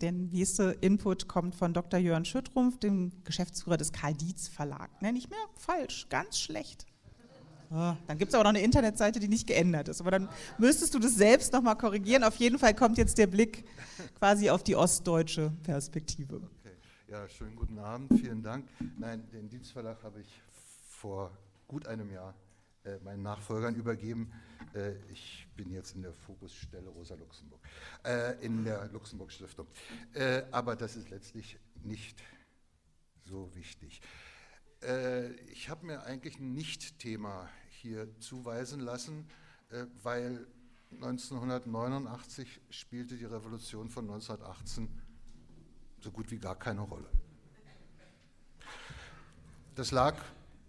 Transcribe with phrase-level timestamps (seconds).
[0.00, 1.98] Der nächste Input kommt von Dr.
[1.98, 4.90] Jörn Schüttrumpf, dem Geschäftsführer des Karl Dietz Verlag.
[5.02, 6.86] Ne, nicht mehr falsch, ganz schlecht.
[7.70, 10.00] Oh, dann gibt es aber noch eine Internetseite, die nicht geändert ist.
[10.00, 12.24] Aber dann müsstest du das selbst nochmal korrigieren.
[12.24, 13.64] Auf jeden Fall kommt jetzt der Blick
[14.18, 16.36] quasi auf die ostdeutsche Perspektive.
[16.36, 16.72] Okay.
[17.08, 18.66] Ja, schönen guten Abend, vielen Dank.
[18.98, 20.28] Nein, den Dienstverlag habe ich
[20.88, 21.30] vor
[21.66, 22.34] gut einem Jahr
[22.84, 24.32] äh, meinen Nachfolgern übergeben.
[24.74, 27.60] Äh, ich bin jetzt in der Fokusstelle Rosa Luxemburg,
[28.04, 29.66] äh, in der Luxemburg Stiftung.
[30.14, 32.22] Äh, aber das ist letztlich nicht
[33.24, 34.00] so wichtig.
[34.82, 39.28] Äh, ich habe mir eigentlich ein Nicht-Thema hier zuweisen lassen,
[39.70, 40.46] äh, weil
[40.92, 44.88] 1989 spielte die Revolution von 1918
[46.00, 47.10] so gut wie gar keine Rolle.
[49.74, 50.16] Das lag,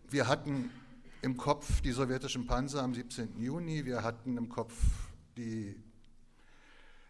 [0.10, 0.70] wir hatten
[1.22, 3.42] im Kopf die sowjetischen Panzer am 17.
[3.42, 4.74] Juni, wir hatten im Kopf
[5.36, 5.76] die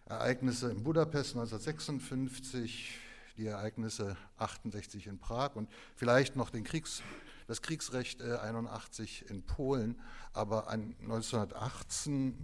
[0.05, 2.97] Ereignisse in Budapest 1956,
[3.37, 7.03] die Ereignisse 68 in Prag und vielleicht noch den Kriegs,
[7.47, 9.99] das Kriegsrecht 81 äh, in Polen,
[10.33, 12.35] aber an 1918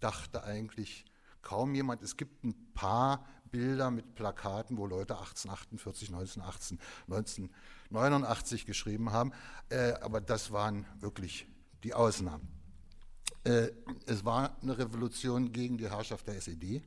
[0.00, 1.04] dachte eigentlich
[1.42, 2.02] kaum jemand.
[2.02, 9.32] Es gibt ein paar Bilder mit Plakaten, wo Leute 1848, 1918, 1989 geschrieben haben,
[9.68, 11.46] äh, aber das waren wirklich
[11.84, 12.48] die Ausnahmen.
[13.44, 13.68] Äh,
[14.06, 16.82] es war eine Revolution gegen die Herrschaft der SED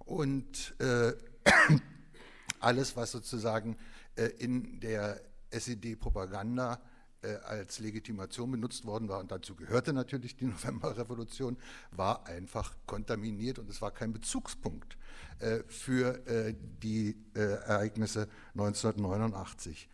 [0.00, 1.12] und äh,
[2.60, 3.76] alles, was sozusagen
[4.16, 6.80] äh, in der SED-Propaganda
[7.24, 11.56] äh, als Legitimation benutzt worden war, und dazu gehörte natürlich die Novemberrevolution,
[11.92, 14.98] war einfach kontaminiert und es war kein Bezugspunkt
[15.40, 19.88] äh, für äh, die äh, Ereignisse 1989.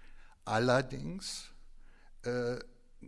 [0.45, 1.53] Allerdings
[2.23, 2.57] äh,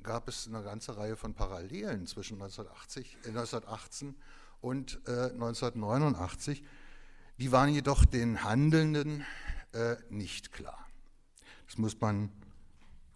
[0.02, 4.14] gab es eine ganze Reihe von Parallelen zwischen 1980, 1918
[4.60, 6.62] und 1989.
[7.38, 9.24] Die waren jedoch den Handelnden
[10.08, 10.86] nicht klar.
[11.66, 12.30] Das muss man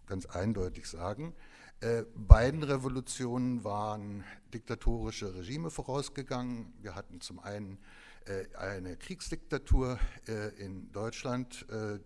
[0.07, 1.35] ganz eindeutig sagen.
[1.79, 6.73] Äh, beiden Revolutionen waren diktatorische Regime vorausgegangen.
[6.81, 7.77] Wir hatten zum einen
[8.25, 11.99] äh, eine Kriegsdiktatur äh, in Deutschland, äh,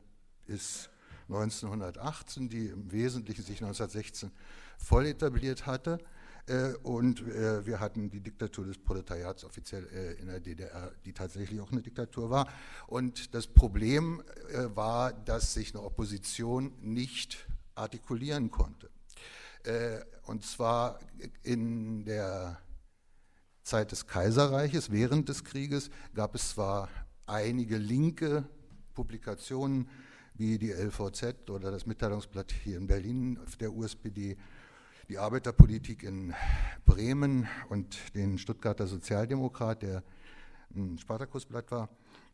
[0.51, 0.89] ist
[1.29, 4.31] 1918, die im Wesentlichen sich 1916
[4.77, 5.99] voll etabliert hatte.
[6.47, 9.85] Äh, und äh, wir hatten die Diktatur des Proletariats offiziell
[10.19, 12.49] in der DDR, die tatsächlich auch eine Diktatur war.
[12.87, 14.21] Und das Problem
[14.73, 18.89] war, dass sich eine Opposition nicht artikulieren konnte.
[20.23, 20.99] Und zwar
[21.43, 22.59] in der
[23.63, 26.89] Zeit des Kaiserreiches, während des Krieges, gab es zwar
[27.27, 28.43] einige linke
[28.93, 29.89] Publikationen
[30.33, 34.37] wie die LVZ oder das Mitteilungsblatt hier in Berlin der USPD
[35.09, 36.33] die Arbeiterpolitik in
[36.85, 40.03] Bremen und den Stuttgarter Sozialdemokrat, der
[40.73, 41.89] ein Spartakusblatt war,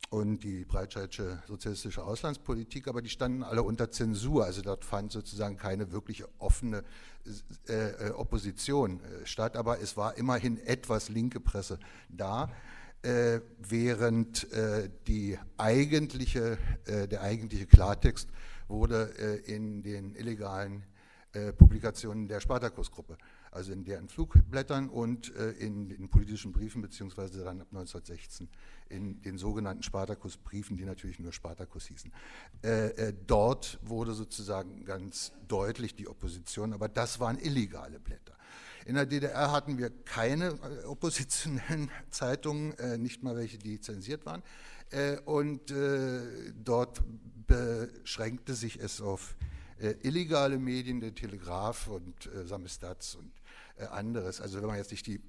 [0.09, 4.46] und die Breitscheidsche sozialistische Auslandspolitik, aber die standen alle unter Zensur.
[4.46, 6.84] Also dort fand sozusagen keine wirklich offene
[7.68, 12.50] äh, äh Opposition äh, statt, aber es war immerhin etwas linke Presse da.
[13.03, 18.29] Äh, während äh, die eigentliche, äh, der eigentliche Klartext
[18.68, 19.03] wurde
[19.46, 20.84] in den illegalen
[21.58, 23.18] Publikationen der Spartakus-Gruppe,
[23.52, 28.50] also in deren Flugblättern und äh, in den politischen Briefen, beziehungsweise dann ab 1916
[28.90, 32.12] in den sogenannten Spartakus-Briefen, die natürlich nur Spartakus hießen.
[32.62, 38.35] Äh, dort wurde sozusagen ganz deutlich die Opposition, aber das waren illegale Blätter.
[38.85, 44.41] In der DDR hatten wir keine oppositionellen Zeitungen, nicht mal welche, die zensiert waren.
[45.25, 45.74] Und
[46.64, 47.03] dort
[47.47, 53.32] beschränkte sich es auf äh, illegale Medien, der Telegraph und äh, Samizdat und
[53.78, 54.42] äh, anderes.
[54.42, 55.22] Also wenn man jetzt nicht die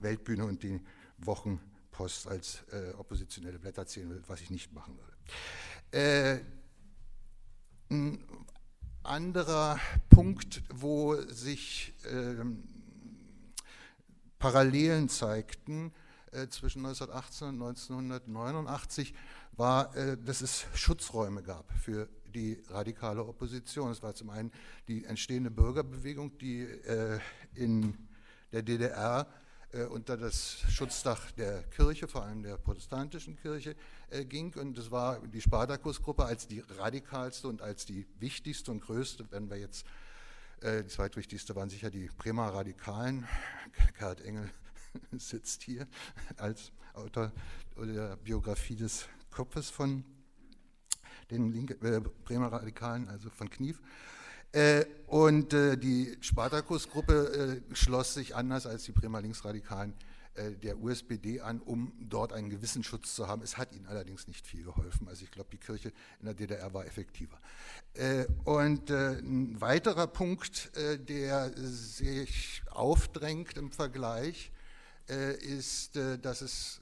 [0.00, 0.80] Weltbühne und die
[1.18, 5.14] Wochenpost als äh, oppositionelle Blätter zählen will, was ich nicht machen würde.
[5.92, 6.40] Äh,
[7.90, 8.24] ein
[9.02, 9.78] anderer
[10.08, 12.64] Punkt, wo sich ähm,
[14.38, 15.92] Parallelen zeigten
[16.32, 19.14] äh, zwischen 1918 und 1989,
[19.56, 23.90] war, dass es Schutzräume gab für die radikale Opposition.
[23.90, 24.50] Es war zum einen
[24.88, 27.18] die entstehende Bürgerbewegung, die äh,
[27.54, 27.96] in
[28.52, 29.26] der DDR
[29.74, 33.74] äh, unter das Schutzdach der Kirche, vor allem der protestantischen Kirche,
[34.10, 34.54] äh, ging.
[34.54, 39.50] Und es war die Spartakus-Gruppe als die radikalste und als die wichtigste und größte, wenn
[39.50, 39.84] wir jetzt,
[40.60, 43.26] äh, die zweitwichtigste waren sicher die Bremer Radikalen.
[43.98, 44.48] Gerd Engel
[45.12, 45.88] sitzt hier
[46.36, 47.32] als Autor
[47.76, 50.04] der Biografie des Kopfes von
[51.30, 53.80] den Linke, äh, Bremer Radikalen, also von Knief.
[54.54, 59.94] Äh, und äh, die Spartakus-Gruppe äh, schloss sich anders als die Bremer Linksradikalen
[60.34, 63.42] äh, der USPD an, um dort einen gewissen Schutz zu haben.
[63.42, 65.08] Es hat ihnen allerdings nicht viel geholfen.
[65.08, 67.36] Also ich glaube, die Kirche in der DDR war effektiver.
[67.94, 74.52] Äh, und ein weiterer Punkt, der sich aufdrängt im Vergleich,
[75.06, 76.80] ist, dass es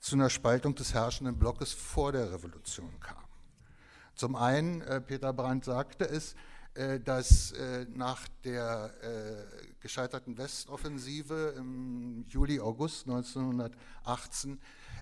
[0.00, 3.25] zu einer Spaltung des herrschenden Blockes vor der Revolution kam.
[4.16, 6.34] Zum einen, Peter Brandt sagte es,
[7.04, 7.54] dass
[7.94, 8.92] nach der
[9.80, 14.58] gescheiterten Westoffensive im Juli, August 1918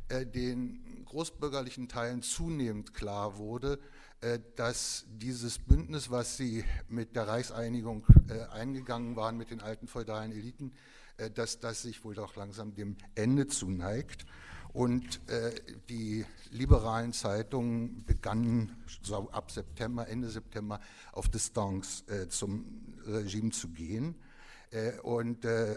[0.09, 3.79] äh, den großbürgerlichen Teilen zunehmend klar wurde,
[4.21, 9.87] äh, dass dieses Bündnis, was sie mit der Reichseinigung äh, eingegangen waren, mit den alten
[9.87, 10.73] feudalen Eliten,
[11.17, 14.27] äh, dass das sich wohl doch langsam dem Ende zuneigt.
[14.75, 15.55] Und äh,
[15.89, 20.81] die liberalen Zeitungen begannen so ab September, Ende September
[21.13, 24.17] auf Distanz äh, zum Regime zu gehen.
[24.75, 25.77] Äh, und äh,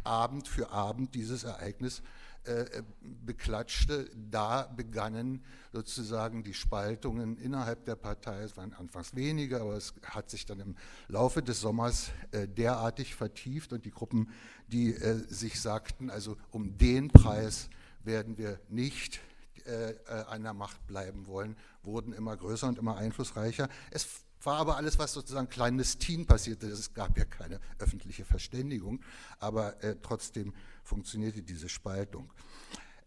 [0.03, 2.01] Abend für Abend dieses Ereignis
[2.45, 2.81] äh,
[3.25, 4.09] beklatschte.
[4.15, 8.41] Da begannen sozusagen die Spaltungen innerhalb der Partei.
[8.41, 10.75] Es waren anfangs weniger, aber es hat sich dann im
[11.09, 14.29] Laufe des Sommers äh, derartig vertieft und die Gruppen,
[14.69, 17.69] die äh, sich sagten, also um den Preis
[18.05, 19.19] werden wir nicht
[19.67, 23.69] äh, äh, an der Macht bleiben wollen, wurden immer größer und immer einflussreicher.
[23.91, 24.07] Es
[24.43, 26.67] war aber alles, was sozusagen clandestin passierte.
[26.67, 29.01] Es gab ja keine öffentliche Verständigung,
[29.39, 30.53] aber äh, trotzdem
[30.83, 32.31] funktionierte diese Spaltung.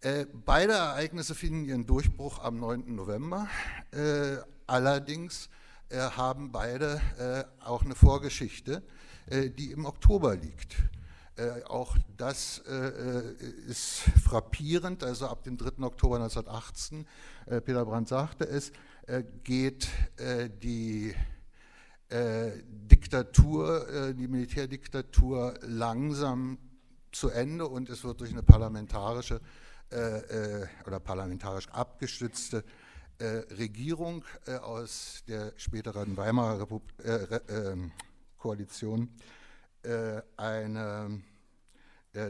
[0.02, 2.94] Äh, beide Ereignisse finden ihren Durchbruch am 9.
[2.94, 3.48] November.
[3.90, 5.48] Äh, allerdings
[5.88, 8.82] äh, haben beide äh, auch eine Vorgeschichte,
[9.32, 10.74] die im Oktober liegt.
[11.66, 12.58] Auch das
[13.66, 15.82] ist frappierend, also ab dem 3.
[15.84, 17.06] Oktober 1918,
[17.64, 18.72] Peter Brandt sagte es,
[19.10, 19.88] äh, geht
[20.18, 21.12] äh, die
[22.10, 26.58] äh, Diktatur, die Militärdiktatur langsam
[27.10, 29.40] zu Ende und es wird durch eine parlamentarische
[30.86, 32.62] oder parlamentarisch abgestützte
[33.58, 34.24] Regierung
[34.62, 36.82] aus der späteren Weimarer Repub
[37.48, 37.90] ähm,
[38.38, 39.08] Koalition
[40.36, 41.22] eine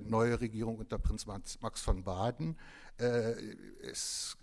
[0.04, 2.56] neue Regierung unter Prinz Max von Baden.
[2.98, 4.36] Es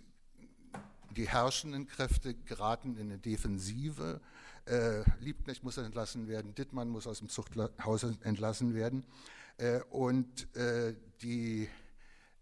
[1.18, 4.20] die herrschenden Kräfte geraten in eine Defensive.
[4.66, 9.04] Äh, Liebknecht muss entlassen werden, Dittmann muss aus dem Zuchthaus entlassen werden.
[9.56, 11.68] Äh, und äh, die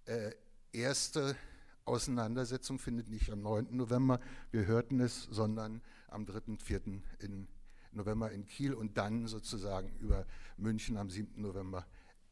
[0.06, 0.32] äh,
[0.72, 1.36] erste
[1.84, 3.68] Auseinandersetzung findet nicht am 9.
[3.70, 4.20] November,
[4.50, 6.80] wir hörten es, sondern am 3., 4.
[7.20, 7.48] In
[7.92, 10.26] November in Kiel und dann sozusagen über
[10.58, 11.40] München am 7.
[11.40, 11.86] November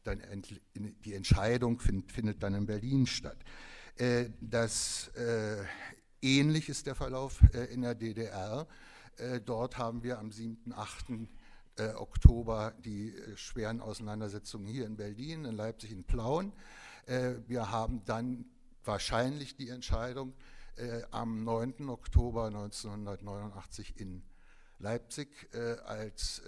[0.07, 0.21] dann
[1.03, 3.37] die Entscheidung find, findet dann in Berlin statt.
[3.97, 5.63] Äh, das äh,
[6.25, 8.67] Ähnlich ist der Verlauf äh, in der DDR.
[9.17, 11.05] Äh, dort haben wir am 7., 8.
[11.77, 16.51] Äh, Oktober die schweren Auseinandersetzungen hier in Berlin, in Leipzig, in Plauen.
[17.05, 18.45] wir haben dann
[18.83, 20.33] wahrscheinlich die Entscheidung
[21.11, 21.89] am 9.
[21.89, 24.23] Oktober 1989 in
[24.79, 25.49] Leipzig,
[25.85, 26.41] als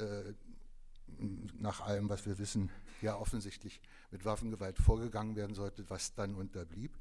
[1.59, 6.91] nach allem, was wir wissen, ja offensichtlich mit Waffengewalt vorgegangen werden sollte, was dann unterblieb.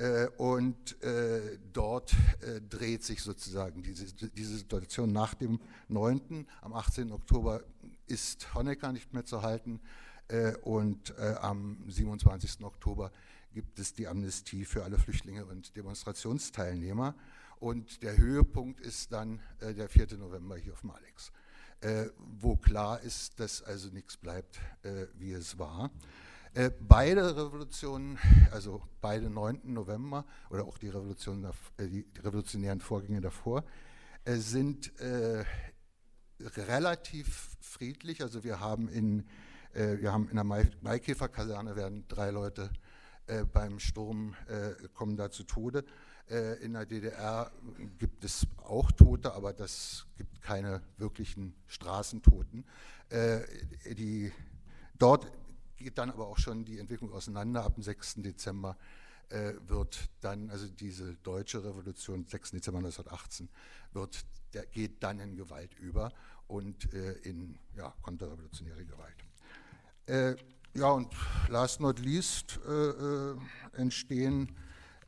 [0.00, 6.46] Äh, und äh, dort äh, dreht sich sozusagen diese, diese Situation nach dem 9.
[6.62, 7.12] Am 18.
[7.12, 7.62] Oktober
[8.06, 9.80] ist Honecker nicht mehr zu halten
[10.62, 12.62] und am 27.
[12.62, 13.10] Oktober
[13.52, 17.16] gibt es die Amnestie für alle Flüchtlinge und Demonstrationsteilnehmer.
[17.58, 20.18] Und der Höhepunkt ist dann der 4.
[20.18, 21.32] November hier auf Malex,
[22.18, 24.58] wo klar ist, dass also nichts bleibt,
[25.14, 25.90] wie es war.
[26.52, 28.18] Äh, beide Revolutionen,
[28.50, 29.60] also beide 9.
[29.72, 33.62] November oder auch die, Revolution, äh, die revolutionären Vorgänge davor,
[34.24, 34.92] äh, sind
[36.56, 38.22] relativ friedlich.
[38.22, 39.26] Also wir haben in,
[39.72, 42.70] wir haben in der Maikäferkaserne werden drei Leute
[43.52, 44.34] beim Sturm
[44.94, 45.84] kommen da zu Tode.
[46.30, 47.50] In der DDR
[47.98, 52.64] gibt es auch Tote, aber das gibt keine wirklichen Straßentoten.
[53.98, 54.32] die,
[54.96, 55.26] dort
[55.76, 57.64] geht dann aber auch schon die Entwicklung auseinander.
[57.64, 58.16] Ab dem 6.
[58.16, 58.76] Dezember
[59.30, 62.52] äh, wird dann, also diese deutsche Revolution, 6.
[62.52, 63.48] Dezember 1918,
[63.92, 64.24] wird,
[64.72, 66.12] geht dann in Gewalt über
[66.46, 69.16] und äh, in ja, konterrevolutionäre Gewalt.
[70.06, 70.36] Äh,
[70.74, 71.12] ja, und
[71.48, 73.36] last not least äh, äh,
[73.72, 74.56] entstehen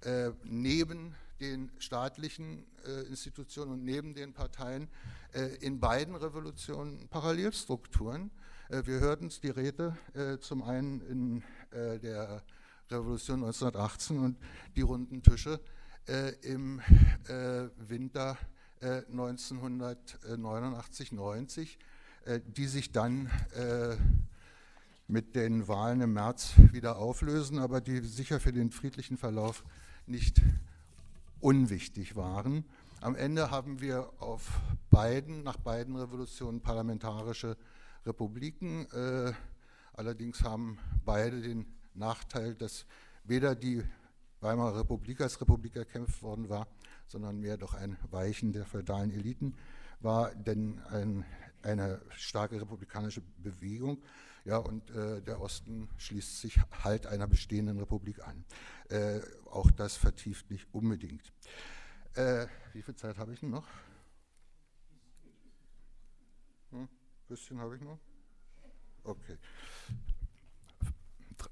[0.05, 4.89] äh, neben den staatlichen äh, Institutionen und neben den Parteien
[5.33, 8.31] äh, in beiden Revolutionen Parallelstrukturen.
[8.69, 9.99] Äh, wir hörten die Rede
[10.41, 11.43] zum einen in
[11.73, 12.43] der
[12.91, 14.39] Revolution 1918 und
[14.77, 15.61] die runden Tische
[16.43, 16.83] im
[17.79, 18.37] Winter
[18.81, 21.79] 1989, 90,
[22.57, 23.31] die sich dann
[25.07, 29.65] mit den Wahlen im März wieder auflösen, aber die sicher für den friedlichen Verlauf
[30.07, 30.41] nicht
[31.41, 32.65] unwichtig waren.
[33.01, 37.57] Am Ende haben wir auf beiden, nach beiden Revolutionen parlamentarische
[38.07, 38.87] Republiken.
[38.93, 39.33] Äh,
[39.95, 42.87] allerdings haben beide den Nachteil, dass
[43.25, 43.83] weder die
[44.41, 46.67] Weimarer Republik als Republik erkämpft worden war,
[47.07, 49.55] sondern mehr doch ein Weichen der feudalen Eliten
[50.01, 51.25] war, denn ein,
[51.63, 54.03] eine starke republikanische Bewegung
[54.45, 58.45] ja, und äh, der Osten schließt sich halt einer bestehenden Republik an.
[58.89, 61.33] Äh, auch das vertieft nicht unbedingt.
[62.15, 63.67] Äh, wie viel Zeit habe ich denn noch?
[66.71, 66.89] Hm,
[67.29, 67.99] bisschen habe ich noch?
[69.05, 69.39] Okay.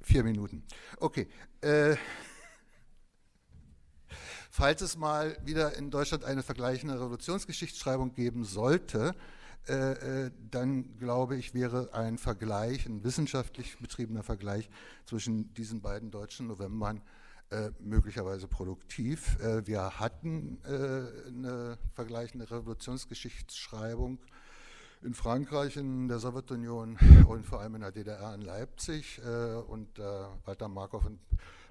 [0.02, 0.64] Vier Minuten.
[0.98, 1.28] Okay.
[1.60, 1.96] Äh,
[4.50, 9.14] falls es mal wieder in Deutschland eine vergleichende Revolutionsgeschichtsschreibung geben sollte,
[9.68, 14.68] äh, äh, dann glaube ich, wäre ein Vergleich, ein wissenschaftlich betriebener Vergleich
[15.06, 17.02] zwischen diesen beiden deutschen Novembern
[17.50, 19.38] äh, möglicherweise produktiv.
[19.40, 24.18] Äh, wir hatten äh, eine vergleichende Revolutionsgeschichtsschreibung
[25.02, 30.38] in Frankreich, in der Sowjetunion und vor allem in der DDR in Leipzig äh, unter
[30.44, 31.18] Walter Markov und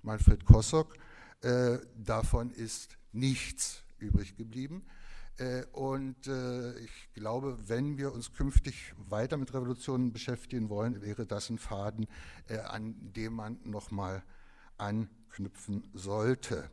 [0.03, 0.95] Manfred Kossock.
[1.95, 4.85] davon ist nichts übrig geblieben.
[5.39, 11.25] Äh, und äh, ich glaube, wenn wir uns künftig weiter mit Revolutionen beschäftigen wollen, wäre
[11.25, 12.07] das ein Faden,
[12.47, 14.21] äh, an dem man nochmal
[14.77, 16.69] anknüpfen sollte.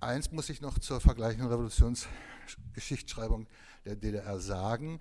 [0.00, 3.46] Eins muss ich noch zur vergleichenden Revolutionsgeschichtsschreibung
[3.86, 5.00] der DDR sagen.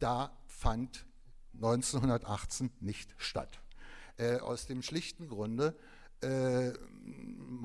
[0.00, 1.06] Da fand
[1.54, 3.60] 1918 nicht statt.
[4.40, 5.76] Aus dem schlichten Grunde,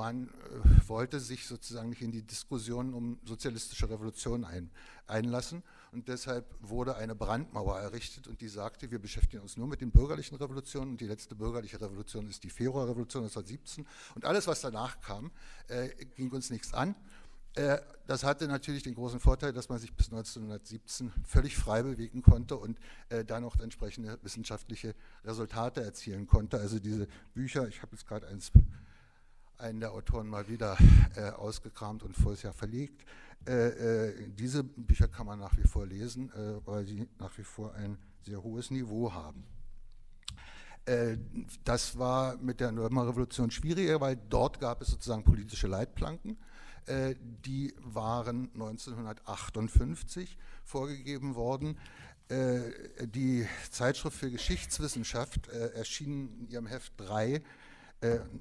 [0.02, 4.70] man äh, wollte sich sozusagen nicht in die Diskussion um sozialistische Revolution ein,
[5.08, 5.64] einlassen.
[5.92, 9.92] Und deshalb wurde eine Brandmauer errichtet und die sagte, wir beschäftigen uns nur mit den
[9.92, 10.92] bürgerlichen Revolutionen.
[10.92, 15.32] Und die letzte bürgerliche Revolution ist die Februarrevolution 1917 und alles, was danach kam,
[15.68, 16.92] äh, ging uns nichts an.
[16.92, 16.96] äh,
[18.08, 22.56] das hatte natürlich den großen Vorteil, dass man sich bis 1917 völlig frei bewegen konnte
[22.56, 22.80] und
[23.10, 26.58] äh, dann auch entsprechende wissenschaftliche Resultate erzielen konnte.
[26.60, 28.28] Also diese Bücher, ich habe jetzt gerade
[29.58, 30.78] einen der Autoren mal wieder
[31.16, 33.06] äh, ausgekramt und voriges Jahr verlegt.
[33.46, 37.44] Äh, äh, diese Bücher kann man nach wie vor lesen, äh, weil sie nach wie
[37.44, 39.44] vor ein sehr hohes Niveau haben.
[41.64, 46.51] das war mit der Novemberrevolution schwieriger, weil dort gab es sozusagen politische Leitplanken äh,
[47.46, 51.78] die waren 1958 vorgegeben worden.
[52.30, 57.42] Äh, die Zeitschrift für Geschichtswissenschaft äh, erschien in ihrem Heft 3.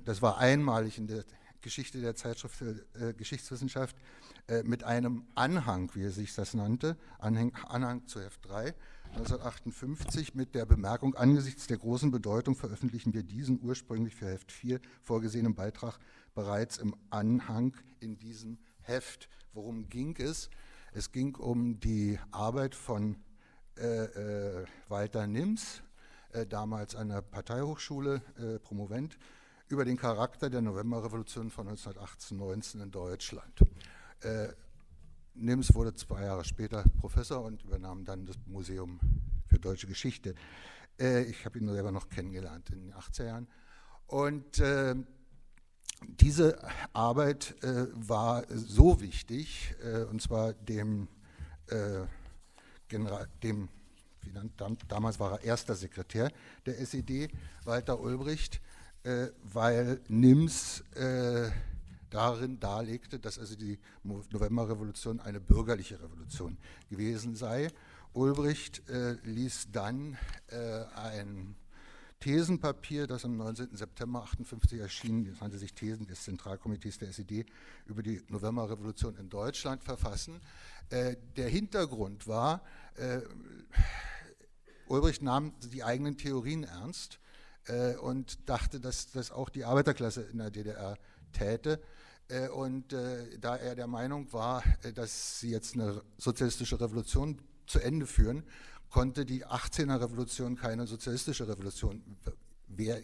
[0.07, 1.23] Das war einmalig in der
[1.61, 3.95] Geschichte der Zeitschrift für Geschichtswissenschaft
[4.65, 8.75] mit einem Anhang, wie er sich das nannte, Anhang zu Heft 3.
[9.13, 14.81] 1958 mit der Bemerkung, angesichts der großen Bedeutung veröffentlichen wir diesen ursprünglich für Heft 4
[15.03, 15.99] vorgesehenen Beitrag
[16.35, 19.29] bereits im Anhang in diesem Heft.
[19.53, 20.49] Worum ging es?
[20.93, 23.17] Es ging um die Arbeit von
[23.79, 25.83] äh, äh, Walter Nims,
[26.33, 29.19] äh, damals an der Parteihochschule, äh, Promovent,
[29.69, 33.61] über den Charakter der Novemberrevolution von 1918-19 in Deutschland.
[35.41, 39.01] Äh, Nims wurde zwei Jahre später Professor und übernahm dann das Museum
[39.47, 40.35] für deutsche Geschichte.
[40.99, 43.49] Äh, ich habe ihn selber noch kennengelernt in den 80er Jahren.
[44.07, 44.63] Und
[46.03, 46.59] diese
[46.93, 51.09] Arbeit äh, war so wichtig, äh, und zwar dem,
[51.69, 52.07] äh,
[52.89, 53.69] General, dem
[54.89, 56.31] damals war er erster Sekretär
[56.67, 57.31] der SED,
[57.65, 58.61] Walter Ulbricht,
[59.03, 61.51] äh, weil NIMS äh,
[62.11, 67.69] darin darlegte, dass also die Novemberrevolution eine bürgerliche Revolution gewesen sei.
[68.13, 70.19] Ulbricht äh, ließ dann
[70.97, 71.55] ein
[72.21, 73.77] Thesenpapier, das am 19.
[73.77, 77.47] September 58 erschien, das nannte sich Thesen des Zentralkomitees der SED
[77.87, 80.39] über die Novemberrevolution in Deutschland verfassen.
[80.91, 82.63] Äh, der Hintergrund war,
[82.97, 83.21] äh,
[84.87, 87.21] Ulbricht nahm die eigenen Theorien ernst
[87.69, 90.99] äh, und dachte, dass das auch die Arbeiterklasse in der DDR
[91.33, 91.81] täte.
[92.31, 97.39] Äh, und äh, da er der Meinung war, äh, dass sie jetzt eine sozialistische Revolution
[97.67, 98.45] zu Ende führen,
[98.89, 102.03] konnte die 18er Revolution keine sozialistische Revolution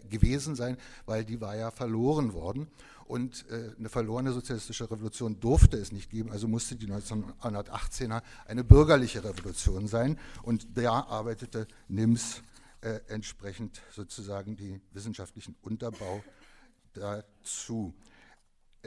[0.09, 2.67] gewesen sein, weil die war ja verloren worden.
[3.05, 9.23] Und eine verlorene sozialistische Revolution durfte es nicht geben, also musste die 1918er eine bürgerliche
[9.23, 10.19] Revolution sein.
[10.43, 12.41] Und da arbeitete NIMS
[13.07, 16.21] entsprechend sozusagen die wissenschaftlichen Unterbau
[16.93, 17.93] dazu.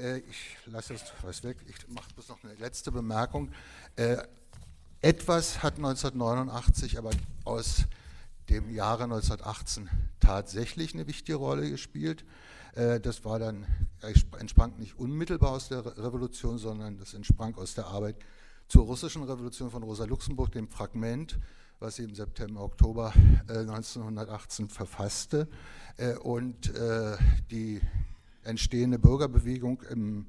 [0.01, 3.51] Äh, ich lasse das was weg, ich mache bloß noch eine letzte Bemerkung.
[3.97, 4.17] Äh,
[5.03, 7.11] etwas hat 1989 aber
[7.45, 7.85] aus
[8.49, 9.89] dem Jahre 1918
[10.19, 12.25] tatsächlich eine wichtige Rolle gespielt.
[12.75, 13.67] Äh, das war dann,
[14.39, 18.17] entsprang nicht unmittelbar aus der Revolution, sondern das entsprang aus der Arbeit
[18.69, 21.39] zur russischen Revolution von Rosa Luxemburg, dem Fragment,
[21.79, 23.13] was sie im September, Oktober
[23.49, 25.49] 1918 verfasste.
[26.23, 26.73] Und
[27.51, 27.81] die
[28.43, 30.27] entstehende Bürgerbewegung im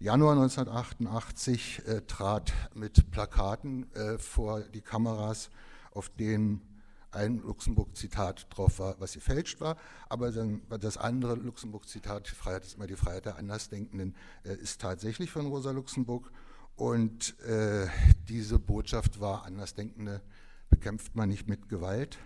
[0.00, 5.50] Januar 1988 äh, trat mit Plakaten äh, vor die Kameras,
[5.90, 6.62] auf denen
[7.10, 9.76] ein Luxemburg-Zitat drauf war, was gefälscht war,
[10.08, 14.14] aber dann das andere Luxemburg-Zitat, Freiheit ist immer die Freiheit der Andersdenkenden,
[14.44, 16.30] äh, ist tatsächlich von Rosa Luxemburg
[16.76, 17.88] und äh,
[18.28, 20.22] diese Botschaft war, Andersdenkende
[20.70, 22.18] bekämpft man nicht mit Gewalt.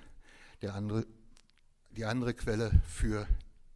[0.60, 1.06] Der andere,
[1.96, 3.26] die andere Quelle für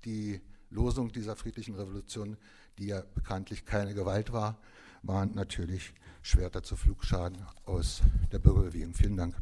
[0.04, 0.40] die
[0.70, 2.37] Losung dieser friedlichen Revolution,
[2.78, 4.58] die ja bekanntlich keine Gewalt war,
[5.02, 8.94] waren natürlich Schwerter zu Flugschaden aus der Bürgerbewegung.
[8.94, 9.37] Vielen Dank.